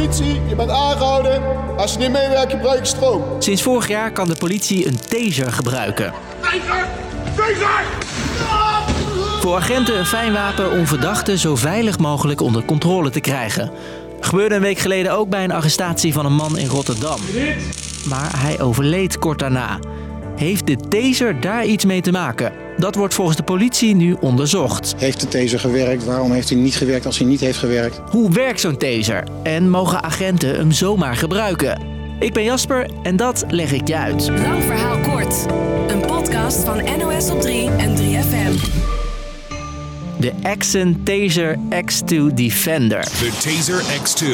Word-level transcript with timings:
Politie, 0.00 0.40
je 0.48 0.54
bent 0.54 0.70
aangehouden. 0.70 1.42
Als 1.76 1.92
je 1.92 1.98
niet 1.98 2.10
meewerkt, 2.10 2.52
gebruik 2.52 2.78
je 2.78 2.84
stroom. 2.84 3.22
Sinds 3.38 3.62
vorig 3.62 3.88
jaar 3.88 4.12
kan 4.12 4.28
de 4.28 4.34
politie 4.34 4.86
een 4.86 4.98
taser 5.08 5.52
gebruiken. 5.52 6.12
Taser! 6.40 6.88
Taser! 7.36 7.84
Voor 9.40 9.56
agenten 9.56 9.98
een 9.98 10.06
fijn 10.06 10.32
wapen 10.32 10.70
om 10.72 10.86
verdachten 10.86 11.38
zo 11.38 11.56
veilig 11.56 11.98
mogelijk 11.98 12.40
onder 12.40 12.64
controle 12.64 13.10
te 13.10 13.20
krijgen. 13.20 13.70
Gebeurde 14.20 14.54
een 14.54 14.60
week 14.60 14.78
geleden 14.78 15.12
ook 15.12 15.28
bij 15.28 15.44
een 15.44 15.52
arrestatie 15.52 16.12
van 16.12 16.26
een 16.26 16.34
man 16.34 16.58
in 16.58 16.68
Rotterdam. 16.68 17.20
Maar 18.08 18.30
hij 18.36 18.60
overleed 18.60 19.18
kort 19.18 19.38
daarna. 19.38 19.78
Heeft 20.40 20.66
de 20.66 20.76
taser 20.76 21.40
daar 21.40 21.66
iets 21.66 21.84
mee 21.84 22.00
te 22.00 22.10
maken? 22.10 22.52
Dat 22.76 22.94
wordt 22.94 23.14
volgens 23.14 23.36
de 23.36 23.42
politie 23.42 23.94
nu 23.94 24.16
onderzocht. 24.20 24.94
Heeft 24.96 25.20
de 25.20 25.28
taser 25.28 25.60
gewerkt? 25.60 26.04
Waarom 26.04 26.32
heeft 26.32 26.48
hij 26.48 26.58
niet 26.58 26.76
gewerkt 26.76 27.06
als 27.06 27.18
hij 27.18 27.26
niet 27.26 27.40
heeft 27.40 27.58
gewerkt? 27.58 28.00
Hoe 28.10 28.30
werkt 28.30 28.60
zo'n 28.60 28.76
taser? 28.76 29.24
En 29.42 29.70
mogen 29.70 30.02
agenten 30.02 30.56
hem 30.56 30.72
zomaar 30.72 31.16
gebruiken? 31.16 31.82
Ik 32.18 32.32
ben 32.32 32.44
Jasper 32.44 32.90
en 33.02 33.16
dat 33.16 33.44
leg 33.48 33.72
ik 33.72 33.88
je 33.88 33.96
uit. 33.96 34.28
Lang 34.28 34.62
verhaal 34.62 34.98
kort. 34.98 35.46
Een 35.88 36.00
podcast 36.00 36.58
van 36.64 36.98
NOS 36.98 37.30
op 37.30 37.40
3 37.40 37.70
en 37.70 37.96
3FM. 37.96 38.80
De 40.18 40.32
Axon 40.42 41.00
Taser 41.04 41.56
X2 41.58 42.34
Defender. 42.34 43.00
The 43.00 43.30
Taser 43.42 43.82
X2 43.82 44.26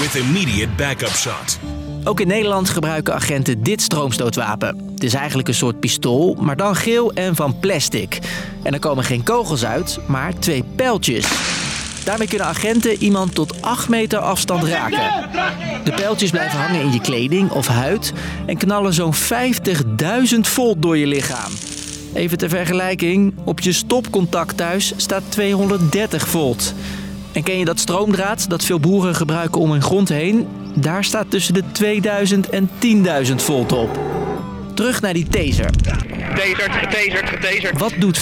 with 0.00 0.14
immediate 0.14 0.72
backup 0.76 1.14
shot. 1.14 1.58
Ook 2.04 2.20
in 2.20 2.28
Nederland 2.28 2.68
gebruiken 2.68 3.14
agenten 3.14 3.62
dit 3.62 3.82
stroomstootwapen. 3.82 4.91
Het 5.02 5.10
is 5.10 5.18
eigenlijk 5.18 5.48
een 5.48 5.54
soort 5.54 5.80
pistool, 5.80 6.36
maar 6.40 6.56
dan 6.56 6.76
geel 6.76 7.12
en 7.12 7.34
van 7.36 7.58
plastic. 7.58 8.18
En 8.62 8.72
er 8.72 8.78
komen 8.78 9.04
geen 9.04 9.22
kogels 9.22 9.64
uit, 9.64 9.98
maar 10.06 10.38
twee 10.38 10.64
pijltjes. 10.76 11.26
Daarmee 12.04 12.28
kunnen 12.28 12.46
agenten 12.46 13.02
iemand 13.02 13.34
tot 13.34 13.62
8 13.62 13.88
meter 13.88 14.18
afstand 14.18 14.64
raken. 14.64 15.28
De 15.84 15.92
pijltjes 15.92 16.30
blijven 16.30 16.58
hangen 16.58 16.80
in 16.80 16.92
je 16.92 17.00
kleding 17.00 17.50
of 17.50 17.66
huid 17.66 18.12
en 18.46 18.56
knallen 18.56 18.92
zo'n 18.92 19.14
50.000 19.14 20.40
volt 20.40 20.82
door 20.82 20.98
je 20.98 21.06
lichaam. 21.06 21.52
Even 22.14 22.38
ter 22.38 22.48
vergelijking, 22.48 23.34
op 23.44 23.60
je 23.60 23.72
stopcontact 23.72 24.56
thuis 24.56 24.92
staat 24.96 25.22
230 25.28 26.28
volt. 26.28 26.74
En 27.32 27.42
ken 27.42 27.58
je 27.58 27.64
dat 27.64 27.78
stroomdraad 27.78 28.48
dat 28.48 28.64
veel 28.64 28.80
boeren 28.80 29.14
gebruiken 29.14 29.60
om 29.60 29.70
hun 29.70 29.82
grond 29.82 30.08
heen? 30.08 30.48
Daar 30.74 31.04
staat 31.04 31.30
tussen 31.30 31.54
de 31.54 31.62
2000 31.72 32.48
en 32.48 32.70
10.000 33.26 33.34
volt 33.34 33.72
op. 33.72 34.21
Terug 34.74 35.00
naar 35.00 35.12
die 35.12 35.26
taser. 35.28 35.70
Getaserd, 36.34 36.72
getaserd, 36.72 37.28
getaserd. 37.28 37.78
Wat 37.78 37.92
doet 37.98 38.20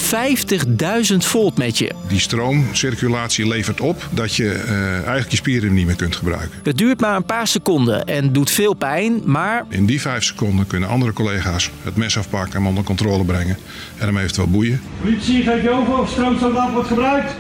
50.000 1.12 1.16
volt 1.16 1.58
met 1.58 1.78
je? 1.78 1.90
Die 2.08 2.20
stroomcirculatie 2.20 3.48
levert 3.48 3.80
op 3.80 4.08
dat 4.10 4.36
je 4.36 4.52
eh, 4.52 4.92
eigenlijk 4.94 5.30
je 5.30 5.36
spieren 5.36 5.74
niet 5.74 5.86
meer 5.86 5.96
kunt 5.96 6.16
gebruiken. 6.16 6.50
Het 6.62 6.78
duurt 6.78 7.00
maar 7.00 7.16
een 7.16 7.24
paar 7.24 7.46
seconden 7.46 8.04
en 8.04 8.32
doet 8.32 8.50
veel 8.50 8.74
pijn, 8.74 9.20
maar 9.24 9.64
In 9.68 9.86
die 9.86 10.00
vijf 10.00 10.24
seconden 10.24 10.66
kunnen 10.66 10.88
andere 10.88 11.12
collega's 11.12 11.70
het 11.82 11.96
mes 11.96 12.18
afpakken 12.18 12.52
en 12.52 12.56
hem 12.56 12.66
onder 12.66 12.84
controle 12.84 13.24
brengen 13.24 13.56
en 13.98 14.06
hem 14.06 14.18
eventueel 14.18 14.48
boeien. 14.50 14.80
Politie, 15.00 15.42
geef 15.42 15.62
je 15.62 15.70
over 15.70 15.98
of 15.98 16.10
stroomsoldaat 16.10 16.72
wordt 16.72 16.88
gebruikt? 16.88 17.34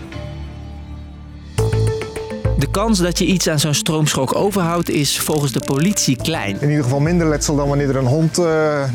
De 2.72 2.78
kans 2.78 2.98
dat 2.98 3.18
je 3.18 3.24
iets 3.24 3.48
aan 3.48 3.58
zo'n 3.58 3.74
stroomschok 3.74 4.34
overhoudt 4.34 4.90
is 4.90 5.18
volgens 5.18 5.52
de 5.52 5.60
politie 5.66 6.16
klein. 6.16 6.56
In 6.60 6.68
ieder 6.68 6.84
geval 6.84 7.00
minder 7.00 7.28
letsel 7.28 7.56
dan 7.56 7.68
wanneer 7.68 7.88
er 7.88 7.96
een 7.96 8.06
hond 8.06 8.38
uh, 8.38 8.44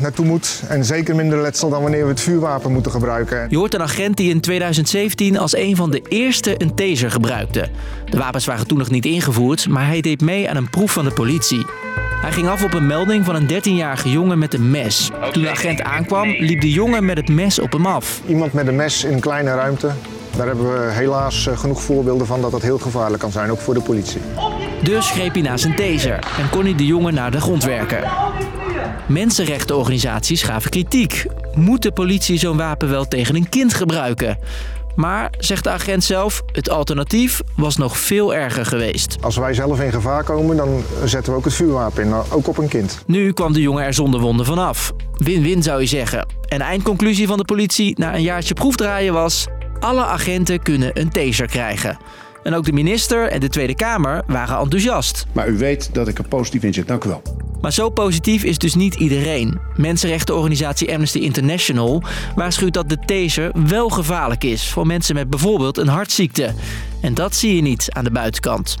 naartoe 0.00 0.24
moet. 0.24 0.62
En 0.68 0.84
zeker 0.84 1.14
minder 1.14 1.40
letsel 1.40 1.70
dan 1.70 1.82
wanneer 1.82 2.02
we 2.02 2.08
het 2.08 2.20
vuurwapen 2.20 2.72
moeten 2.72 2.92
gebruiken. 2.92 3.46
Je 3.50 3.56
hoort 3.56 3.74
een 3.74 3.82
agent 3.82 4.16
die 4.16 4.30
in 4.30 4.40
2017 4.40 5.38
als 5.38 5.56
een 5.56 5.76
van 5.76 5.90
de 5.90 6.02
eerste 6.08 6.54
een 6.62 6.74
taser 6.74 7.10
gebruikte. 7.10 7.68
De 8.10 8.18
wapens 8.18 8.44
waren 8.44 8.66
toen 8.66 8.78
nog 8.78 8.90
niet 8.90 9.04
ingevoerd, 9.04 9.68
maar 9.68 9.86
hij 9.86 10.00
deed 10.00 10.20
mee 10.20 10.50
aan 10.50 10.56
een 10.56 10.70
proef 10.70 10.92
van 10.92 11.04
de 11.04 11.12
politie. 11.12 11.66
Hij 12.20 12.32
ging 12.32 12.48
af 12.48 12.64
op 12.64 12.74
een 12.74 12.86
melding 12.86 13.24
van 13.24 13.34
een 13.34 13.48
13-jarige 13.48 14.10
jongen 14.10 14.38
met 14.38 14.54
een 14.54 14.70
mes. 14.70 15.10
Toen 15.32 15.42
de 15.42 15.50
agent 15.50 15.82
aankwam, 15.82 16.28
liep 16.28 16.60
de 16.60 16.70
jongen 16.70 17.04
met 17.04 17.16
het 17.16 17.28
mes 17.28 17.58
op 17.58 17.72
hem 17.72 17.86
af. 17.86 18.20
Iemand 18.26 18.52
met 18.52 18.66
een 18.66 18.76
mes 18.76 19.04
in 19.04 19.12
een 19.12 19.20
kleine 19.20 19.54
ruimte. 19.54 19.90
Daar 20.36 20.46
hebben 20.46 20.72
we 20.72 20.92
helaas 20.92 21.46
eh, 21.46 21.58
genoeg 21.58 21.82
voorbeelden 21.82 22.26
van 22.26 22.40
dat 22.40 22.50
dat 22.50 22.62
heel 22.62 22.78
gevaarlijk 22.78 23.22
kan 23.22 23.32
zijn, 23.32 23.50
ook 23.50 23.60
voor 23.60 23.74
de 23.74 23.80
politie. 23.80 24.20
Dus 24.82 25.10
greep 25.10 25.32
hij 25.32 25.42
naar 25.42 25.58
zijn 25.58 25.76
taser 25.76 26.18
en 26.38 26.50
kon 26.50 26.62
hij 26.62 26.74
de 26.74 26.86
jongen 26.86 27.14
naar 27.14 27.30
de 27.30 27.40
grond 27.40 27.64
werken. 27.64 28.10
Mensenrechtenorganisaties 29.08 30.42
gaven 30.42 30.70
kritiek. 30.70 31.26
Moet 31.54 31.82
de 31.82 31.92
politie 31.92 32.38
zo'n 32.38 32.56
wapen 32.56 32.88
wel 32.88 33.08
tegen 33.08 33.34
een 33.34 33.48
kind 33.48 33.74
gebruiken? 33.74 34.38
Maar, 34.94 35.32
zegt 35.38 35.64
de 35.64 35.70
agent 35.70 36.04
zelf, 36.04 36.42
het 36.52 36.70
alternatief 36.70 37.40
was 37.56 37.76
nog 37.76 37.98
veel 37.98 38.34
erger 38.34 38.66
geweest. 38.66 39.16
Als 39.20 39.36
wij 39.36 39.54
zelf 39.54 39.80
in 39.80 39.92
gevaar 39.92 40.24
komen, 40.24 40.56
dan 40.56 40.82
zetten 41.04 41.32
we 41.32 41.38
ook 41.38 41.44
het 41.44 41.54
vuurwapen 41.54 42.04
in, 42.04 42.12
ook 42.30 42.48
op 42.48 42.58
een 42.58 42.68
kind. 42.68 43.02
Nu 43.06 43.32
kwam 43.32 43.52
de 43.52 43.60
jongen 43.60 43.84
er 43.84 43.94
zonder 43.94 44.20
wonden 44.20 44.46
vanaf. 44.46 44.92
Win-win 45.16 45.62
zou 45.62 45.80
je 45.80 45.86
zeggen. 45.86 46.26
En 46.48 46.58
de 46.58 46.64
eindconclusie 46.64 47.26
van 47.26 47.36
de 47.36 47.44
politie 47.44 47.98
na 47.98 48.14
een 48.14 48.22
jaartje 48.22 48.54
proefdraaien 48.54 49.12
was... 49.12 49.46
alle 49.80 50.04
agenten 50.04 50.62
kunnen 50.62 51.00
een 51.00 51.08
taser 51.08 51.46
krijgen. 51.46 51.98
En 52.42 52.54
ook 52.54 52.64
de 52.64 52.72
minister 52.72 53.28
en 53.28 53.40
de 53.40 53.48
Tweede 53.48 53.74
Kamer 53.74 54.22
waren 54.26 54.58
enthousiast. 54.58 55.26
Maar 55.32 55.48
u 55.48 55.58
weet 55.58 55.94
dat 55.94 56.08
ik 56.08 56.18
er 56.18 56.28
positief 56.28 56.62
in 56.62 56.74
zit. 56.74 56.86
Dank 56.86 57.04
u 57.04 57.08
wel. 57.08 57.22
Maar 57.60 57.72
zo 57.72 57.90
positief 57.90 58.44
is 58.44 58.58
dus 58.58 58.74
niet 58.74 58.94
iedereen. 58.94 59.58
Mensenrechtenorganisatie 59.76 60.92
Amnesty 60.92 61.18
International 61.18 62.02
waarschuwt 62.34 62.74
dat 62.74 62.88
de 62.88 62.98
taser 62.98 63.50
wel 63.66 63.88
gevaarlijk 63.88 64.44
is 64.44 64.68
voor 64.68 64.86
mensen 64.86 65.14
met 65.14 65.30
bijvoorbeeld 65.30 65.78
een 65.78 65.88
hartziekte. 65.88 66.54
En 67.00 67.14
dat 67.14 67.34
zie 67.34 67.56
je 67.56 67.62
niet 67.62 67.88
aan 67.92 68.04
de 68.04 68.10
buitenkant. 68.10 68.76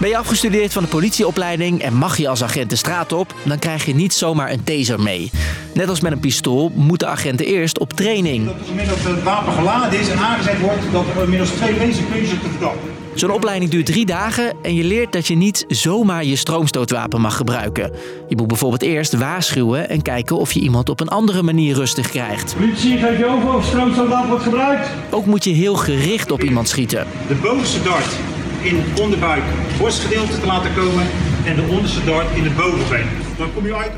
Ben 0.00 0.08
je 0.08 0.16
afgestudeerd 0.16 0.72
van 0.72 0.82
de 0.82 0.88
politieopleiding 0.88 1.82
en 1.82 1.94
mag 1.94 2.16
je 2.16 2.28
als 2.28 2.42
agent 2.42 2.70
de 2.70 2.76
straat 2.76 3.12
op, 3.12 3.34
dan 3.42 3.58
krijg 3.58 3.86
je 3.86 3.94
niet 3.94 4.14
zomaar 4.14 4.50
een 4.50 4.64
taser 4.64 5.00
mee. 5.00 5.30
Net 5.76 5.88
als 5.88 6.00
met 6.00 6.12
een 6.12 6.20
pistool 6.20 6.70
moeten 6.74 7.08
agenten 7.08 7.46
eerst 7.46 7.78
op 7.78 7.92
training. 7.92 8.44
Dat 8.44 8.54
op 8.54 8.60
het 8.68 9.04
het 9.04 9.22
wapen 9.22 9.52
geladen 9.52 10.00
is 10.00 10.08
en 10.08 10.18
aangezet 10.18 10.60
wordt, 10.60 10.82
dat 10.92 11.04
er 11.16 11.22
inmiddels 11.22 11.50
twee 11.50 11.76
mensen 11.76 12.04
kun 12.10 12.20
je 12.20 12.28
te 12.28 12.48
verdappen. 12.50 12.90
Zo'n 13.14 13.30
opleiding 13.30 13.70
duurt 13.70 13.86
drie 13.86 14.06
dagen 14.06 14.52
en 14.62 14.74
je 14.74 14.84
leert 14.84 15.12
dat 15.12 15.26
je 15.26 15.36
niet 15.36 15.64
zomaar 15.68 16.24
je 16.24 16.36
stroomstootwapen 16.36 17.20
mag 17.20 17.36
gebruiken. 17.36 17.92
Je 18.28 18.36
moet 18.36 18.46
bijvoorbeeld 18.46 18.82
eerst 18.82 19.12
waarschuwen 19.12 19.88
en 19.88 20.02
kijken 20.02 20.36
of 20.38 20.52
je 20.52 20.60
iemand 20.60 20.88
op 20.88 21.00
een 21.00 21.08
andere 21.08 21.42
manier 21.42 21.74
rustig 21.74 22.08
krijgt. 22.08 22.54
Politie, 22.56 22.98
geef 22.98 23.18
je 23.18 23.26
over 23.26 23.54
of 23.54 23.64
stroomsoldaat 23.64 24.26
wordt 24.28 24.42
gebruikt? 24.42 24.88
Ook 25.10 25.26
moet 25.26 25.44
je 25.44 25.50
heel 25.50 25.74
gericht 25.74 26.30
op 26.30 26.42
iemand 26.42 26.68
schieten. 26.68 27.06
De 27.28 27.34
bovenste 27.34 27.82
dart 27.82 28.16
in 28.62 28.76
het 28.76 29.00
onderbuik 29.00 29.42
borstgedeelte 29.78 30.40
te 30.40 30.46
laten 30.46 30.74
komen 30.74 31.06
en 31.44 31.56
de 31.56 31.66
onderste 31.70 32.04
dart 32.04 32.36
in 32.36 32.44
het 32.44 32.56
bovenbeen. 32.56 33.25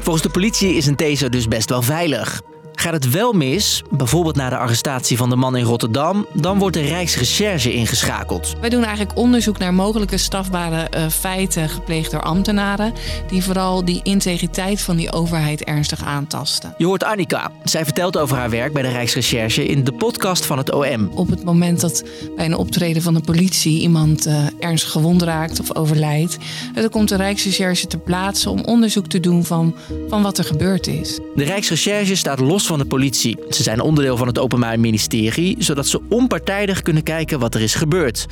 Volgens 0.01 0.25
de 0.25 0.31
politie 0.31 0.75
is 0.75 0.87
een 0.87 0.97
taser 0.97 1.31
dus 1.31 1.49
best 1.49 1.69
wel 1.69 1.83
veilig. 1.83 2.43
Gaat 2.81 2.93
het 2.93 3.11
wel 3.11 3.33
mis, 3.33 3.83
bijvoorbeeld 3.91 4.37
na 4.37 4.49
de 4.49 4.57
arrestatie 4.57 5.17
van 5.17 5.31
de 5.31 5.37
man 5.37 5.57
in 5.57 5.65
Rotterdam, 5.65 6.27
dan 6.33 6.59
wordt 6.59 6.77
de 6.77 6.83
Rijksrecherche 6.83 7.73
ingeschakeld. 7.73 8.55
Wij 8.61 8.69
doen 8.69 8.85
eigenlijk 8.85 9.19
onderzoek 9.19 9.59
naar 9.59 9.75
mogelijke 9.75 10.17
strafbare 10.19 10.89
uh, 10.97 11.09
feiten 11.09 11.69
gepleegd 11.69 12.11
door 12.11 12.23
ambtenaren, 12.23 12.93
die 13.29 13.43
vooral 13.43 13.85
die 13.85 14.01
integriteit 14.03 14.81
van 14.81 14.97
die 14.97 15.13
overheid 15.13 15.65
ernstig 15.65 16.05
aantasten. 16.05 16.75
Je 16.77 16.85
hoort 16.87 17.05
Annika. 17.05 17.51
Zij 17.65 17.85
vertelt 17.85 18.19
over 18.19 18.37
haar 18.37 18.51
werk 18.51 18.73
bij 18.73 18.83
de 18.83 18.89
Rijksrecherche 18.89 19.67
in 19.67 19.85
de 19.85 19.93
podcast 19.93 20.47
van 20.47 20.59
het 20.59 20.73
OM. 20.73 21.11
Op 21.15 21.31
het 21.31 21.45
moment 21.45 21.81
dat 21.81 22.05
bij 22.37 22.45
een 22.45 22.57
optreden 22.57 23.03
van 23.03 23.15
de 23.15 23.21
politie 23.21 23.81
iemand 23.81 24.27
uh, 24.27 24.47
ernstig 24.59 24.91
gewond 24.91 25.23
raakt 25.23 25.61
of 25.61 25.75
overlijdt, 25.75 26.37
dan 26.75 26.91
komt 26.91 27.09
de 27.09 27.17
Rijksrecherche 27.17 27.87
ter 27.87 27.99
plaatse 27.99 28.51
om 28.51 28.65
onderzoek 28.65 29.07
te 29.07 29.21
doen 29.21 29.45
van, 29.45 29.75
van 30.09 30.23
wat 30.23 30.39
er 30.39 30.45
gebeurd 30.45 30.87
is. 30.87 31.19
De 31.35 31.45
Rijksrecherche 31.45 32.17
staat 32.17 32.41
los 32.41 32.67
van 32.69 32.79
de 32.79 32.85
politie. 32.85 33.39
Ze 33.49 33.63
zijn 33.63 33.81
onderdeel 33.81 34.17
van 34.17 34.27
het 34.27 34.39
Openbaar 34.39 34.81
Ministerie, 34.81 35.57
zodat 35.59 35.87
ze 35.87 36.01
onpartijdig 36.09 36.83
kunnen 36.83 37.03
kijken 37.03 37.39
wat 37.39 37.55
er 37.55 37.61
is 37.61 37.75
gebeurd. 37.75 38.27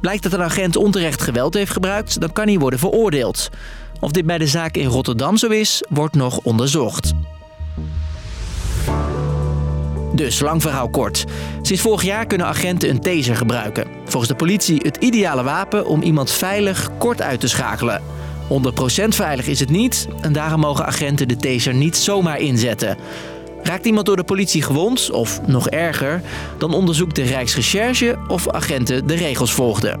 Blijkt 0.00 0.22
dat 0.22 0.32
een 0.32 0.42
agent 0.42 0.76
onterecht 0.76 1.22
geweld 1.22 1.54
heeft 1.54 1.72
gebruikt, 1.72 2.20
dan 2.20 2.32
kan 2.32 2.46
hij 2.46 2.58
worden 2.58 2.78
veroordeeld. 2.78 3.48
Of 4.00 4.10
dit 4.10 4.26
bij 4.26 4.38
de 4.38 4.46
zaak 4.46 4.76
in 4.76 4.86
Rotterdam 4.86 5.36
zo 5.36 5.46
is, 5.46 5.82
wordt 5.88 6.14
nog 6.14 6.38
onderzocht. 6.38 7.12
Dus, 10.14 10.40
lang 10.40 10.62
verhaal 10.62 10.88
kort. 10.88 11.24
Sinds 11.62 11.82
vorig 11.82 12.02
jaar 12.02 12.26
kunnen 12.26 12.46
agenten 12.46 12.90
een 12.90 13.00
taser 13.00 13.36
gebruiken. 13.36 13.86
Volgens 14.04 14.30
de 14.30 14.36
politie 14.36 14.80
het 14.82 14.96
ideale 14.96 15.42
wapen 15.42 15.86
om 15.86 16.02
iemand 16.02 16.30
veilig 16.30 16.90
kort 16.98 17.22
uit 17.22 17.40
te 17.40 17.48
schakelen. 17.48 18.02
100% 18.48 19.08
veilig 19.08 19.46
is 19.46 19.60
het 19.60 19.70
niet 19.70 20.08
en 20.20 20.32
daarom 20.32 20.60
mogen 20.60 20.86
agenten 20.86 21.28
de 21.28 21.36
taser 21.36 21.74
niet 21.74 21.96
zomaar 21.96 22.38
inzetten. 22.38 22.96
Raakt 23.64 23.86
iemand 23.86 24.06
door 24.06 24.16
de 24.16 24.24
politie 24.24 24.62
gewond, 24.62 25.10
of 25.10 25.40
nog 25.46 25.68
erger, 25.68 26.20
dan 26.58 26.74
onderzoekt 26.74 27.16
de 27.16 27.22
Rijksrecherche 27.22 28.18
of 28.28 28.48
agenten 28.48 29.06
de 29.06 29.14
regels 29.14 29.52
volgden. 29.52 30.00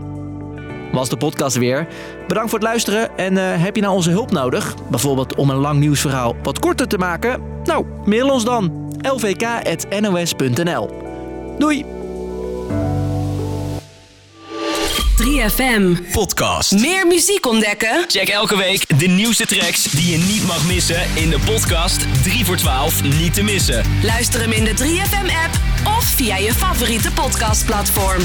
Was 0.92 1.08
de 1.08 1.16
podcast 1.16 1.56
weer. 1.56 1.86
Bedankt 2.28 2.50
voor 2.50 2.58
het 2.58 2.68
luisteren 2.68 3.18
en 3.18 3.32
uh, 3.32 3.62
heb 3.62 3.76
je 3.76 3.82
nou 3.82 3.94
onze 3.94 4.10
hulp 4.10 4.30
nodig? 4.30 4.74
Bijvoorbeeld 4.90 5.34
om 5.34 5.50
een 5.50 5.56
lang 5.56 5.80
nieuwsverhaal 5.80 6.36
wat 6.42 6.58
korter 6.58 6.88
te 6.88 6.98
maken? 6.98 7.42
Nou, 7.64 7.86
mail 8.04 8.30
ons 8.30 8.44
dan 8.44 8.92
lvk.nos.nl. 9.02 10.90
Doei! 11.58 12.03
3FM. 15.22 16.10
Podcast. 16.12 16.72
Meer 16.72 17.06
muziek 17.06 17.46
ontdekken? 17.46 18.04
Check 18.08 18.28
elke 18.28 18.56
week 18.56 18.98
de 18.98 19.06
nieuwste 19.06 19.46
tracks 19.46 19.82
die 19.82 20.10
je 20.10 20.16
niet 20.16 20.46
mag 20.46 20.66
missen 20.66 21.02
in 21.14 21.30
de 21.30 21.38
podcast 21.44 22.06
3 22.22 22.44
voor 22.44 22.56
12 22.56 23.02
niet 23.02 23.34
te 23.34 23.42
missen. 23.42 23.84
Luister 24.02 24.40
hem 24.40 24.52
in 24.52 24.64
de 24.64 24.74
3FM 24.74 25.30
app 25.44 25.54
of 25.98 26.04
via 26.04 26.36
je 26.36 26.54
favoriete 26.54 27.12
podcastplatform. 27.12 28.22